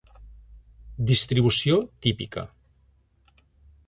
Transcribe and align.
Distribució 1.11 1.77
típica. 2.07 2.47